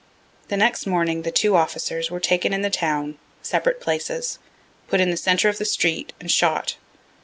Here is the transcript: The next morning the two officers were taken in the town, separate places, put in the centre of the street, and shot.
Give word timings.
The 0.47 0.57
next 0.57 0.87
morning 0.87 1.21
the 1.21 1.29
two 1.31 1.55
officers 1.55 2.09
were 2.09 2.19
taken 2.19 2.53
in 2.53 2.63
the 2.63 2.71
town, 2.71 3.19
separate 3.43 3.79
places, 3.79 4.39
put 4.87 4.99
in 4.99 5.11
the 5.11 5.15
centre 5.15 5.47
of 5.47 5.59
the 5.59 5.63
street, 5.63 6.11
and 6.19 6.31
shot. 6.31 6.75